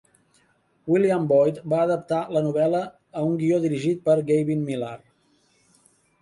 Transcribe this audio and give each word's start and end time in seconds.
William 0.93 1.27
Boyd 1.31 1.59
va 1.73 1.81
adaptar 1.81 2.21
la 2.37 2.41
novel·la 2.45 2.81
a 3.21 3.27
un 3.27 3.37
guió, 3.43 3.61
dirigit 3.67 4.01
per 4.09 4.17
Gavin 4.31 4.65
Millar. 4.71 4.97